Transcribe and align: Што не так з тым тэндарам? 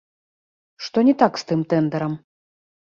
Што 0.85 0.97
не 1.11 1.15
так 1.21 1.33
з 1.43 1.49
тым 1.51 1.59
тэндарам? 1.77 2.13